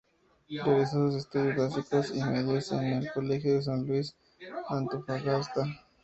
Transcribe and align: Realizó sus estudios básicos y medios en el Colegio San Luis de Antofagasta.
Realizó 0.49 1.11
sus 1.11 1.13
estudios 1.17 1.55
básicos 1.57 2.09
y 2.09 2.23
medios 2.23 2.71
en 2.71 2.79
el 2.85 3.11
Colegio 3.11 3.61
San 3.61 3.85
Luis 3.85 4.15
de 4.39 4.47
Antofagasta. 4.69 5.61